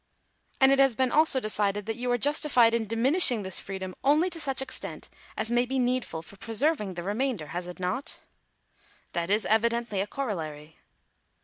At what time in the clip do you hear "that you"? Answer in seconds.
1.85-2.11